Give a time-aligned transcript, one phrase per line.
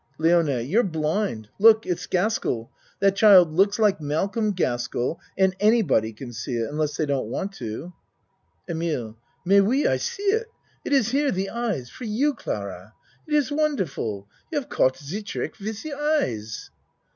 [0.17, 1.49] LIONE You're blind.
[1.59, 2.71] Look it's Gaskell.
[3.01, 6.67] That child looks like Malcolm Gaskell and any body can see it.
[6.71, 7.93] Unless they don't want to.
[8.67, 9.85] EMILE Mais oui!
[9.85, 10.47] I see it.
[10.83, 11.91] It is here, the eyes.
[11.91, 12.95] For you Clara,
[13.27, 16.71] it iz wonderful you haf caught ze trick wiz ze eyes.